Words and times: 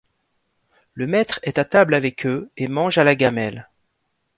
Le 0.95 1.05
maître 1.05 1.39
est 1.43 1.59
à 1.59 1.63
table 1.63 1.93
avec 1.93 2.25
eux 2.25 2.49
et 2.57 2.67
mange 2.67 2.97
à 2.97 3.03
la 3.03 3.13
gamelle. 3.13 3.69